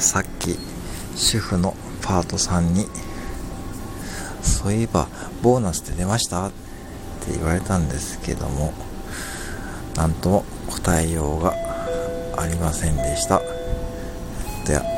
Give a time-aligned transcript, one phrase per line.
[0.00, 0.56] さっき
[1.16, 2.86] 主婦のパートさんに
[4.42, 5.08] そういえば
[5.42, 6.46] ボーナスって出ました？
[6.46, 8.72] って言われたんですけども
[9.96, 11.54] 何とも答えようが
[12.36, 13.40] ありませんでした。
[14.66, 14.97] では